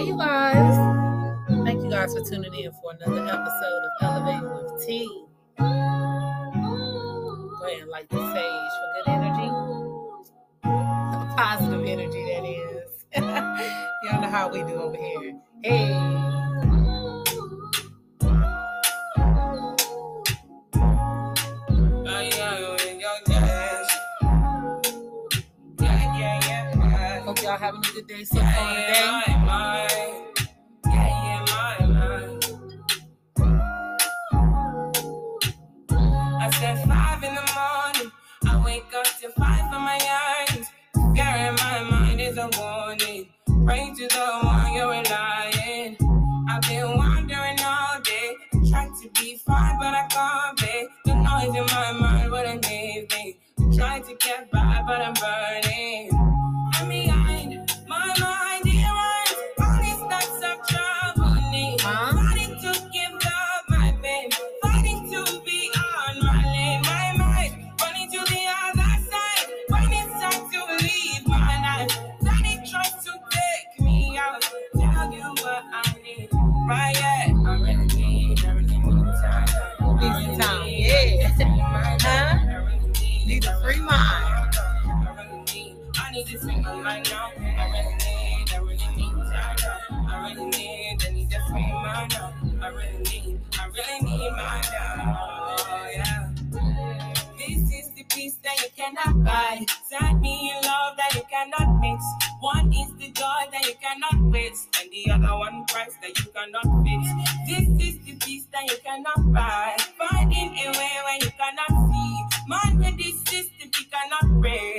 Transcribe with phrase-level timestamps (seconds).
[0.00, 1.44] Hey, you guys.
[1.66, 5.06] Thank you guys for tuning in for another episode of Elevating with T.
[5.58, 5.64] Go
[7.66, 9.48] ahead and light the stage for good energy.
[11.36, 13.04] Positive energy, that is.
[14.10, 15.38] Y'all know how we do over here.
[15.62, 16.49] Hey.
[27.50, 29.34] Y'all having a good day so far today.
[36.42, 38.12] I said five in the morning.
[38.46, 40.66] I wake up to five for my eyes.
[41.60, 43.28] My mind is a warning.
[43.64, 45.96] Pray to the one you're relying.
[46.48, 48.36] I've been wandering all day.
[48.70, 50.88] Trying to be fine, but I can't be.
[51.04, 53.40] The noise in my mind wouldn't leave me.
[53.76, 55.69] Trying to get by, but I'm burning.
[99.02, 99.66] Cannot buy.
[99.88, 102.04] Sad me in love that you cannot mix.
[102.40, 106.30] One is the joy that you cannot waste, and the other one price that you
[106.32, 107.02] cannot fix.
[107.46, 109.76] This is the peace that you cannot buy.
[109.98, 112.10] Finding a way where you cannot see.
[112.48, 114.69] Man with this system you cannot break.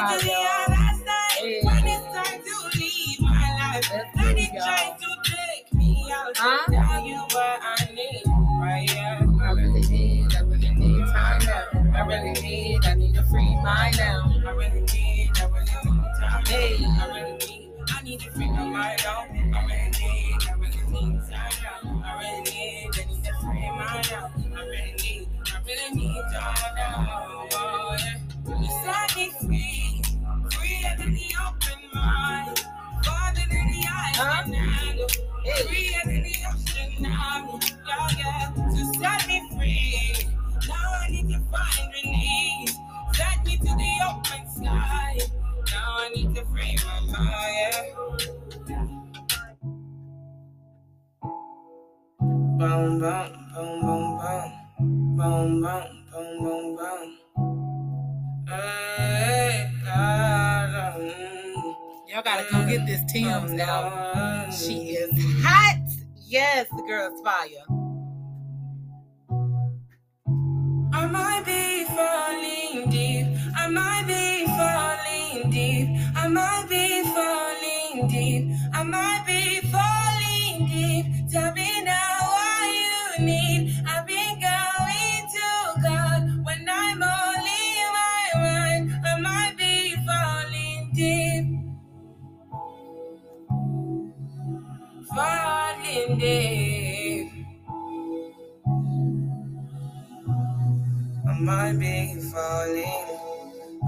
[0.00, 0.72] Positive running to vibes, the y'all.
[0.72, 1.38] other side.
[1.38, 1.60] Hey.
[1.64, 3.92] When it's time to leave my life.
[4.16, 6.36] Daddy trying to take me out.
[6.36, 6.69] Huh?
[62.50, 64.50] Go get this Tim's now.
[64.50, 65.76] She is hot.
[66.16, 67.64] Yes, the girl's fire.
[70.92, 71.59] I might be
[96.22, 97.30] I
[101.40, 103.18] might be falling.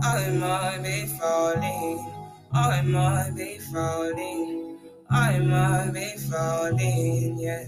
[0.03, 2.11] I might be falling.
[2.55, 4.79] I might be falling.
[5.11, 7.39] I might be falling.
[7.39, 7.67] Yeah.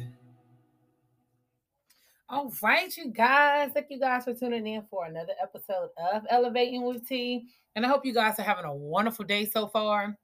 [2.31, 3.73] All right, you guys.
[3.75, 7.49] Thank you guys for tuning in for another episode of Elevating with T.
[7.77, 10.17] And I hope you guys are having a wonderful day so far.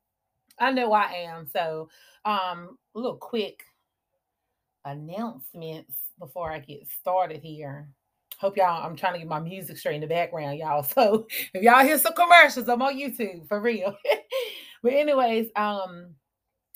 [0.59, 1.47] I know I am.
[1.47, 1.91] So,
[2.25, 3.65] um, a little quick
[4.85, 7.89] announcements before I get started here.
[8.39, 10.83] Hope y'all, I'm trying to get my music straight in the background, y'all.
[10.95, 13.95] So if y'all hear some commercials, I'm on YouTube for real.
[14.83, 16.15] but anyways, um,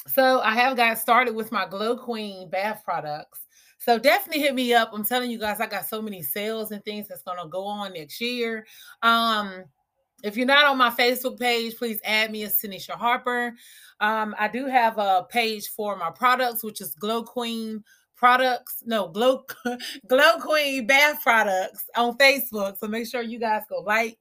[0.07, 3.41] so I have got started with my Glow Queen bath products.
[3.79, 4.91] So definitely hit me up.
[4.93, 7.95] I'm telling you guys, I got so many sales and things that's gonna go on
[7.95, 8.67] next year.
[9.03, 9.65] Um,
[10.23, 13.55] if you're not on my Facebook page, please add me as Tanisha Harper.
[14.01, 17.85] Um, I do have a page for my products, which is Glow Queen
[18.17, 18.83] products.
[18.87, 19.45] No, Glow
[20.09, 22.79] Glow Queen bath products on Facebook.
[22.79, 24.19] So make sure you guys go like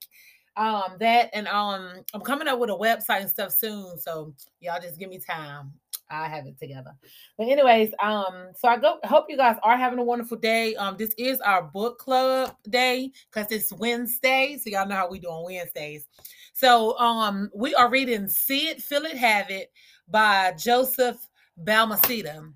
[0.56, 3.98] um that and um I'm coming up with a website and stuff soon.
[3.98, 5.72] So y'all just give me time.
[6.10, 6.92] I have it together.
[7.38, 10.74] But anyways, um, so I go hope you guys are having a wonderful day.
[10.76, 14.58] Um, this is our book club day because it's Wednesday.
[14.62, 16.06] So y'all know how we do on Wednesdays.
[16.54, 19.72] So um we are reading See It, Feel It, Have It
[20.08, 21.16] by Joseph
[21.62, 22.52] Balmaceda.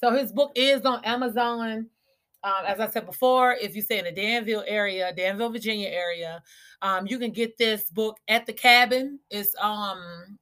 [0.00, 1.86] So his book is on Amazon.
[2.42, 6.42] Um, as I said before, if you stay in the Danville area, Danville, Virginia area,
[6.80, 9.20] um, you can get this book at the cabin.
[9.28, 10.38] It's um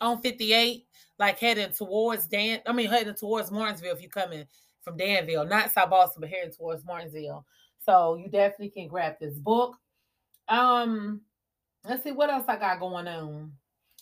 [0.00, 0.86] on 58
[1.20, 2.60] like heading towards Dan.
[2.66, 4.46] I mean, heading towards Martinsville if you're coming
[4.80, 7.44] from Danville, not South Boston, but heading towards Martinsville.
[7.84, 9.76] So you definitely can grab this book.
[10.48, 11.20] Um,
[11.84, 13.52] let's see what else I got going on.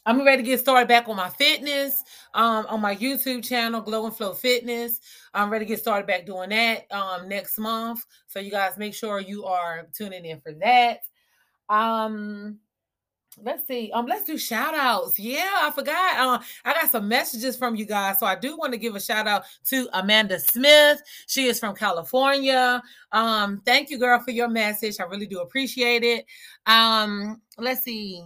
[0.07, 2.03] I'm ready to get started back on my fitness,
[2.35, 5.01] um, on my YouTube channel, Glow and Flow Fitness.
[5.35, 8.07] I'm ready to get started back doing that um next month.
[8.29, 11.01] So you guys make sure you are tuning in for that.
[11.69, 12.61] Um,
[13.43, 13.91] let's see.
[13.93, 15.19] Um, let's do shout outs.
[15.19, 16.19] Yeah, I forgot.
[16.19, 18.19] Um, I got some messages from you guys.
[18.19, 21.01] So I do want to give a shout out to Amanda Smith.
[21.27, 22.83] She is from California.
[23.13, 24.97] Um, thank you, girl, for your message.
[25.01, 26.27] I really do appreciate it.
[26.67, 28.25] Um, let's see.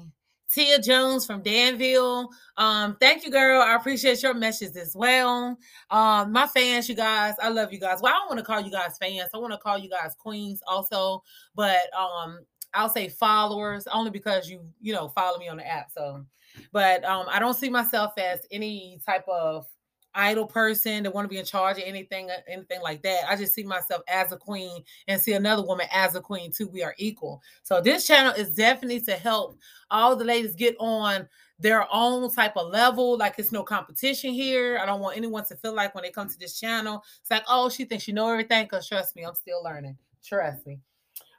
[0.53, 2.29] Tia Jones from Danville.
[2.59, 3.63] Um, thank you, girl.
[3.63, 5.59] I appreciate your message as well.
[5.91, 8.01] Um, my fans, you guys, I love you guys.
[8.03, 9.31] Well, I don't want to call you guys fans.
[9.33, 11.23] I want to call you guys queens also.
[11.55, 12.41] But um,
[12.75, 15.91] I'll say followers only because you, you know, follow me on the app.
[15.91, 16.25] So,
[16.73, 19.67] but um, I don't see myself as any type of
[20.15, 23.25] idol person that want to be in charge of anything, uh, anything like that.
[23.29, 26.69] I just see myself as a queen and see another woman as a queen too.
[26.69, 27.41] We are equal.
[27.63, 29.59] So this channel is definitely to help
[29.91, 31.29] all the ladies get on
[31.59, 33.17] their own type of level.
[33.17, 34.79] Like it's no competition here.
[34.83, 37.45] I don't want anyone to feel like when they come to this channel, it's like,
[37.49, 38.67] oh, she thinks she know everything.
[38.67, 39.97] Cause trust me, I'm still learning.
[40.25, 40.81] Trust me.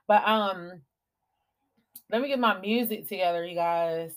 [0.07, 0.81] But um,
[2.13, 4.12] let me get my music together, you guys.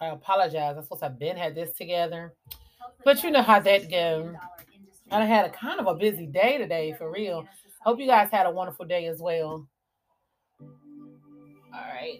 [0.00, 0.76] I apologize.
[0.76, 2.34] I supposed to have been had this together.
[3.04, 4.34] But you know how that goes.
[5.12, 7.46] I had a kind of a busy day today for real.
[7.84, 9.68] Hope you guys had a wonderful day as well.
[10.60, 10.68] All
[11.72, 12.18] right.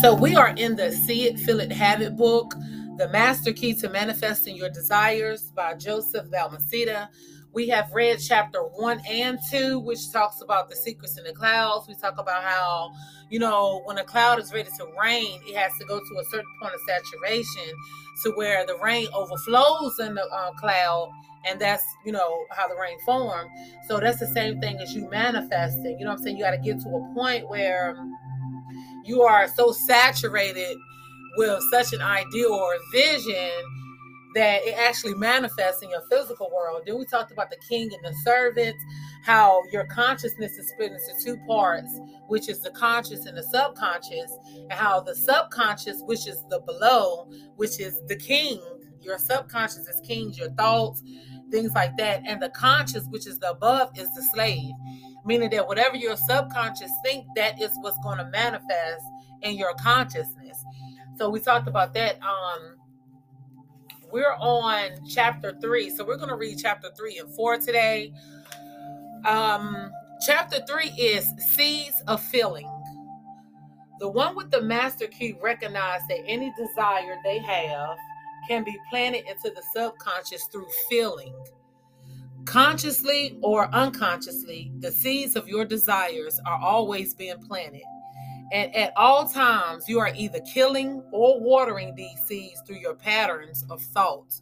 [0.00, 2.54] So we are in the See It, Feel It, Have It book,
[3.00, 7.08] The Master Key to Manifesting Your Desires by Joseph Balmaceda.
[7.54, 11.88] We have read chapter one and two, which talks about the secrets in the clouds.
[11.88, 12.92] We talk about how,
[13.30, 16.24] you know, when a cloud is ready to rain, it has to go to a
[16.24, 17.72] certain point of saturation
[18.22, 21.10] to where the rain overflows in the uh, cloud.
[21.48, 23.48] And that's, you know, how the rain formed.
[23.88, 25.98] So that's the same thing as you manifesting.
[25.98, 26.36] You know what I'm saying?
[26.36, 27.96] You got to get to a point where
[29.06, 30.76] you are so saturated
[31.40, 33.50] with such an ideal or vision
[34.34, 36.82] that it actually manifests in your physical world.
[36.86, 38.76] Then we talked about the king and the servant,
[39.24, 41.98] how your consciousness is split into two parts,
[42.28, 44.36] which is the conscious and the subconscious,
[44.68, 48.60] and how the subconscious, which is the below, which is the king,
[49.00, 51.02] your subconscious is kings, your thoughts,
[51.50, 54.74] things like that, and the conscious, which is the above, is the slave.
[55.24, 59.04] Meaning that whatever your subconscious think, that is what's going to manifest
[59.42, 60.36] in your consciousness.
[61.20, 62.76] So we talked about that um
[64.10, 65.90] we're on chapter three.
[65.90, 68.10] So we're going to read chapter three and four today.
[69.26, 69.92] Um,
[70.26, 72.68] chapter three is Seeds of Feeling.
[73.98, 77.98] The one with the master key recognizes that any desire they have
[78.48, 81.34] can be planted into the subconscious through feeling.
[82.46, 87.84] Consciously or unconsciously, the seeds of your desires are always being planted.
[88.52, 93.64] And at all times, you are either killing or watering these seeds through your patterns
[93.70, 94.40] of thought.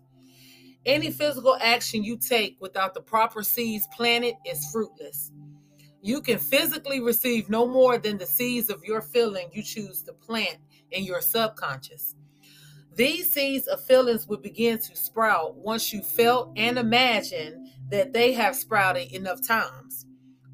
[0.87, 5.33] Any physical action you take without the proper seeds planted is fruitless.
[6.01, 10.13] You can physically receive no more than the seeds of your feeling you choose to
[10.13, 10.59] plant
[10.91, 12.15] in your subconscious.
[12.95, 18.33] These seeds of feelings will begin to sprout once you felt and imagined that they
[18.33, 20.07] have sprouted enough times.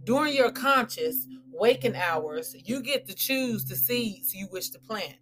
[0.05, 5.17] During your conscious, waking hours, you get to choose the seeds you wish to plant.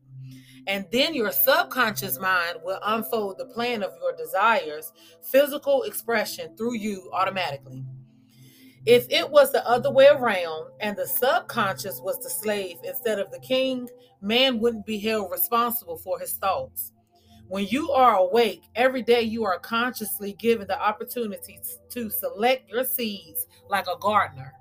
[0.67, 6.75] And then your subconscious mind will unfold the plan of your desires, physical expression through
[6.75, 7.85] you automatically.
[8.85, 13.31] If it was the other way around and the subconscious was the slave instead of
[13.31, 13.89] the king,
[14.21, 16.93] man wouldn't be held responsible for his thoughts.
[17.49, 21.59] When you are awake, every day you are consciously given the opportunity
[21.91, 24.55] to select your seeds like a gardener.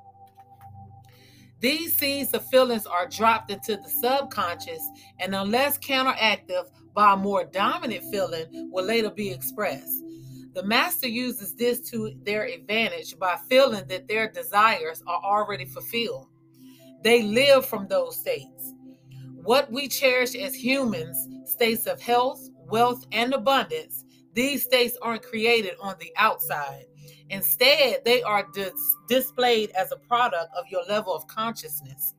[1.61, 4.81] These seeds of feelings are dropped into the subconscious,
[5.19, 6.65] and unless counteractive
[6.95, 10.03] by a more dominant feeling, will later be expressed.
[10.53, 16.27] The master uses this to their advantage by feeling that their desires are already fulfilled.
[17.03, 18.73] They live from those states.
[19.35, 24.03] What we cherish as humans, states of health, wealth, and abundance,
[24.33, 26.85] these states aren't created on the outside.
[27.29, 32.15] Instead, they are dis- displayed as a product of your level of consciousness.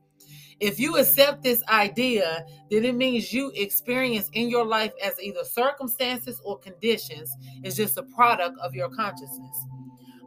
[0.59, 5.43] If you accept this idea, then it means you experience in your life as either
[5.43, 9.65] circumstances or conditions is just a product of your consciousness.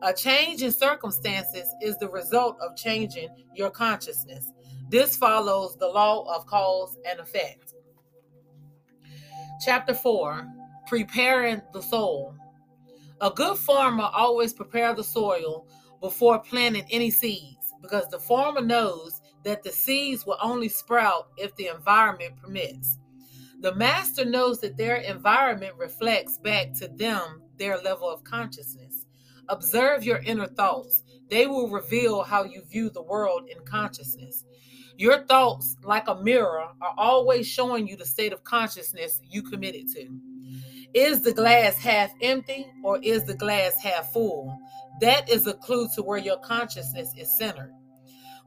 [0.03, 4.53] A change in circumstances is the result of changing your consciousness.
[4.91, 7.75] This follows the law of cause and effect.
[9.65, 10.47] Chapter 4
[10.87, 12.37] Preparing the Soil.
[13.21, 15.67] A good farmer always prepares the soil
[16.01, 21.55] before planting any seeds because the farmer knows that the seeds will only sprout if
[21.57, 22.99] the environment permits.
[23.61, 29.07] The master knows that their environment reflects back to them their level of consciousness.
[29.49, 31.03] Observe your inner thoughts.
[31.31, 34.45] They will reveal how you view the world in consciousness.
[34.99, 39.89] Your thoughts, like a mirror, are always showing you the state of consciousness you committed
[39.95, 40.21] to.
[40.97, 44.59] Is the glass half empty or is the glass half full?
[45.03, 47.75] That is a clue to where your consciousness is centered.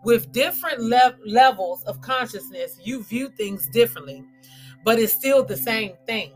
[0.03, 4.23] With different le- levels of consciousness, you view things differently,
[4.83, 6.33] but it's still the same thing.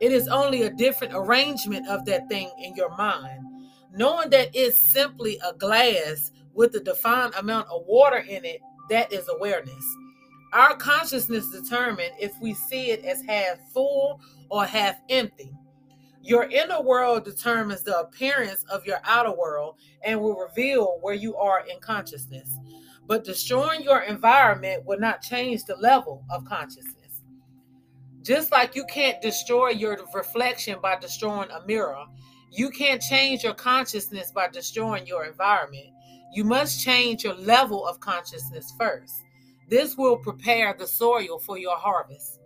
[0.00, 3.38] It is only a different arrangement of that thing in your mind.
[3.92, 8.60] Knowing that it's simply a glass with a defined amount of water in it,
[8.90, 9.96] that is awareness.
[10.52, 15.52] Our consciousness determines if we see it as half full or half empty.
[16.22, 21.36] Your inner world determines the appearance of your outer world and will reveal where you
[21.36, 22.48] are in consciousness.
[23.06, 27.22] But destroying your environment will not change the level of consciousness.
[28.22, 32.04] Just like you can't destroy your reflection by destroying a mirror,
[32.50, 35.86] you can't change your consciousness by destroying your environment.
[36.32, 39.22] You must change your level of consciousness first.
[39.68, 42.40] This will prepare the soil for your harvest.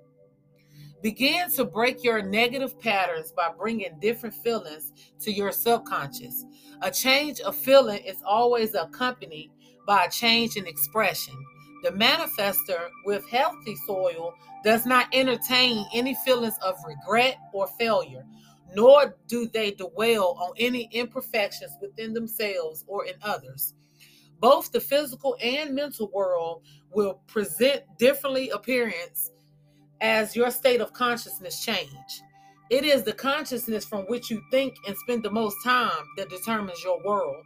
[1.03, 6.45] Begin to break your negative patterns by bringing different feelings to your subconscious.
[6.83, 9.51] A change of feeling is always accompanied
[9.87, 11.35] by a change in expression.
[11.83, 18.27] The manifester with healthy soil does not entertain any feelings of regret or failure,
[18.75, 23.75] nor do they dwell on any imperfections within themselves or in others.
[24.41, 29.31] Both the physical and mental world will present differently appearance
[30.01, 32.23] as your state of consciousness change.
[32.71, 36.83] It is the consciousness from which you think and spend the most time that determines
[36.83, 37.45] your world.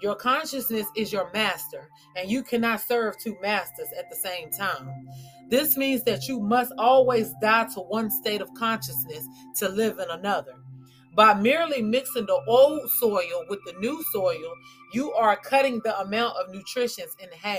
[0.00, 5.08] Your consciousness is your master, and you cannot serve two masters at the same time.
[5.48, 9.26] This means that you must always die to one state of consciousness
[9.56, 10.54] to live in another.
[11.18, 14.54] By merely mixing the old soil with the new soil,
[14.92, 17.58] you are cutting the amount of nutrition in half.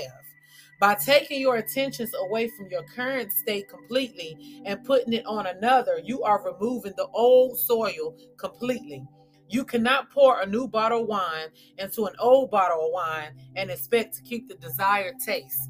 [0.80, 6.00] By taking your attentions away from your current state completely and putting it on another,
[6.02, 9.06] you are removing the old soil completely.
[9.50, 13.70] You cannot pour a new bottle of wine into an old bottle of wine and
[13.70, 15.70] expect to keep the desired taste.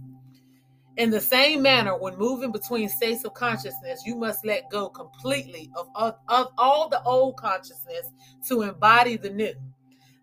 [0.99, 5.71] In the same manner, when moving between states of consciousness, you must let go completely
[5.75, 8.11] of, of, of all the old consciousness
[8.49, 9.53] to embody the new.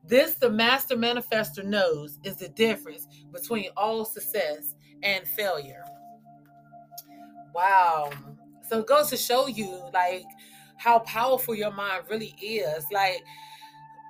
[0.04, 5.82] This, the master manifester knows, is the difference between all success and failure.
[7.54, 8.10] Wow.
[8.68, 10.26] So it goes to show you, like,
[10.76, 12.84] how powerful your mind really is.
[12.92, 13.24] Like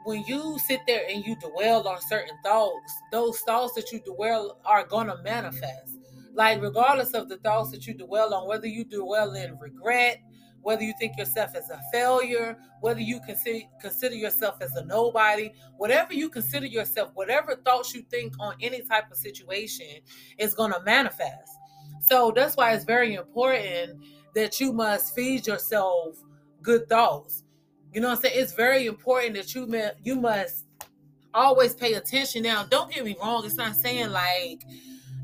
[0.05, 4.59] when you sit there and you dwell on certain thoughts, those thoughts that you dwell
[4.65, 5.99] are gonna manifest.
[6.37, 6.67] Like mm-hmm.
[6.67, 10.21] regardless of the thoughts that you dwell on, whether you dwell in regret,
[10.61, 15.51] whether you think yourself as a failure, whether you consider consider yourself as a nobody,
[15.77, 19.87] whatever you consider yourself, whatever thoughts you think on any type of situation
[20.39, 21.53] is going to manifest.
[22.01, 24.03] So that's why it's very important
[24.35, 26.17] that you must feed yourself
[26.63, 27.45] good thoughts.
[27.93, 28.35] You know what I'm saying?
[28.37, 30.67] It's very important that you you must
[31.33, 32.43] always pay attention.
[32.43, 33.45] Now, don't get me wrong.
[33.45, 34.63] It's not saying like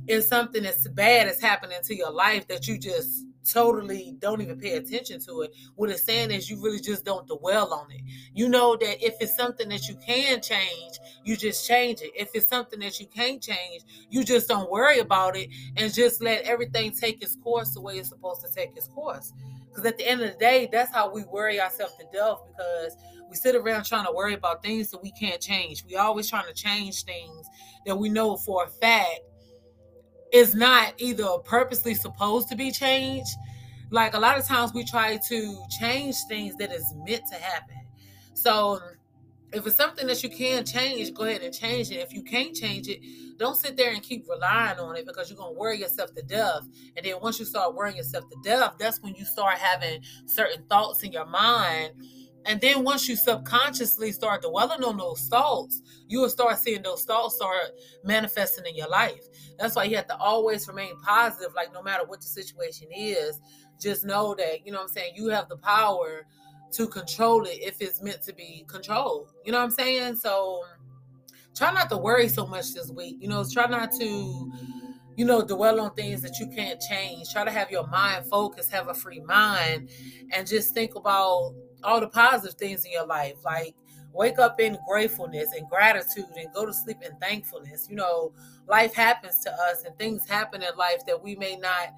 [0.06, 4.58] it's something that's bad that's happening to your life that you just totally don't even
[4.58, 5.52] pay attention to it.
[5.76, 8.00] What it's saying is you really just don't dwell on it.
[8.34, 12.12] You know that if it's something that you can change, you just change it.
[12.14, 16.22] If it's something that you can't change, you just don't worry about it and just
[16.22, 19.32] let everything take its course the way it's supposed to take its course.
[19.68, 22.96] Because at the end of the day, that's how we worry ourselves to death because
[23.28, 25.82] we sit around trying to worry about things that we can't change.
[25.86, 27.46] We always trying to change things
[27.86, 29.20] that we know for a fact
[30.32, 33.36] is not either purposely supposed to be changed.
[33.90, 37.76] Like a lot of times we try to change things that is meant to happen.
[38.34, 38.80] So
[39.52, 41.96] if it's something that you can change, go ahead and change it.
[41.96, 43.00] If you can't change it,
[43.38, 46.66] don't sit there and keep relying on it because you're gonna worry yourself to death.
[46.96, 50.64] And then once you start worrying yourself to death, that's when you start having certain
[50.70, 51.92] thoughts in your mind.
[52.44, 57.04] And then once you subconsciously start dwelling on those thoughts, you will start seeing those
[57.04, 57.70] thoughts start
[58.04, 59.24] manifesting in your life.
[59.58, 63.40] That's why you have to always remain positive, like no matter what the situation is,
[63.80, 66.26] just know that, you know what I'm saying, you have the power
[66.72, 69.30] to control it if it's meant to be controlled.
[69.44, 70.16] You know what I'm saying?
[70.16, 70.62] So
[71.54, 73.16] try not to worry so much this week.
[73.20, 74.52] You know, try not to,
[75.16, 77.30] you know, dwell on things that you can't change.
[77.30, 79.90] Try to have your mind focused, have a free mind,
[80.32, 83.36] and just think about all the positive things in your life.
[83.44, 83.74] Like
[84.12, 87.86] wake up in gratefulness and gratitude and go to sleep in thankfulness.
[87.88, 88.32] You know,
[88.68, 91.94] life happens to us and things happen in life that we may not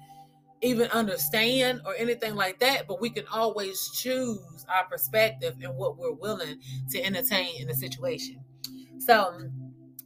[0.61, 5.97] even understand or anything like that, but we can always choose our perspective and what
[5.97, 6.59] we're willing
[6.91, 8.37] to entertain in a situation.
[8.97, 9.49] So,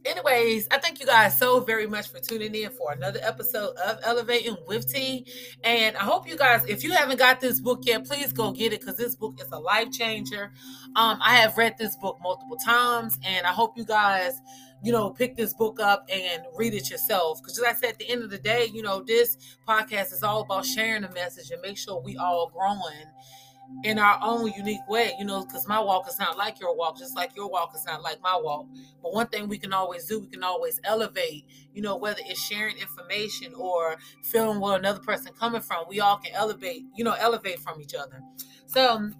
[0.04, 3.98] anyways, I thank you guys so very much for tuning in for another episode of
[4.02, 5.26] Elevating with T.
[5.64, 8.72] And I hope you guys, if you haven't got this book yet, please go get
[8.72, 10.52] it because this book is a life changer.
[10.96, 14.40] Um, I have read this book multiple times, and I hope you guys
[14.82, 17.42] you know, pick this book up and read it yourself.
[17.42, 19.36] Because, like I said, at the end of the day, you know, this
[19.68, 23.06] podcast is all about sharing the message and make sure we all growing
[23.82, 26.98] in our own unique way, you know, because my walk is not like your walk,
[26.98, 28.66] just like your walk is not like my walk.
[29.02, 32.40] But one thing we can always do, we can always elevate, you know, whether it's
[32.40, 37.14] sharing information or feeling where another person coming from, we all can elevate, you know,
[37.18, 38.20] elevate from each other.
[38.66, 39.10] So,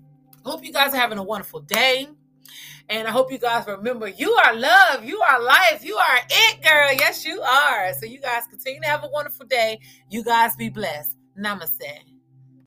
[0.44, 2.08] hope you guys are having a wonderful day.
[2.88, 6.62] And I hope you guys remember you are love, you are life, you are it,
[6.62, 6.92] girl.
[6.98, 7.94] Yes, you are.
[7.94, 9.80] So, you guys continue to have a wonderful day.
[10.10, 11.16] You guys be blessed.
[11.38, 12.09] Namaste.